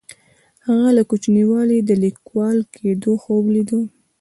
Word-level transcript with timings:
هغه 0.67 0.89
له 0.97 1.03
کوچنیوالي 1.09 1.79
د 1.83 1.91
لیکوال 2.03 2.57
کیدو 2.75 3.13
خوب 3.23 3.45
لیده. 3.55 3.79